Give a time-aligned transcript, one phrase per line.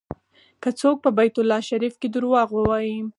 [0.61, 2.97] که څوک په بیت الله شریف کې دروغ ووایي.